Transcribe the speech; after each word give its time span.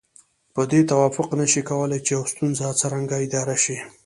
په 0.53 0.61
دې 0.71 0.81
توافق 0.91 1.27
نشي 1.41 1.61
کولای 1.69 1.99
چې 2.05 2.11
يوه 2.15 2.27
ستونزه 2.33 2.65
څرنګه 2.79 3.15
اداره 3.25 3.55
شي. 3.63 3.77